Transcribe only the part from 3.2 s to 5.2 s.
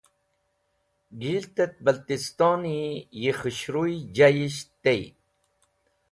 yi khushruy jayisht tey